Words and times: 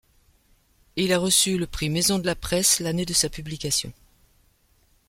Il 0.95 1.13
a 1.13 1.19
reçu 1.19 1.59
le 1.59 1.67
prix 1.67 1.87
Maison 1.91 2.17
de 2.17 2.25
la 2.25 2.33
Presse 2.33 2.79
l'année 2.79 3.05
de 3.05 3.13
sa 3.13 3.29
publication. 3.29 3.93